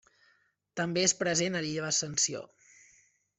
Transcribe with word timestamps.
També 0.79 1.03
és 1.07 1.13
present 1.19 1.59
a 1.59 1.61
l'Illa 1.67 1.83
de 1.85 1.87
l'Ascensió. 1.89 2.43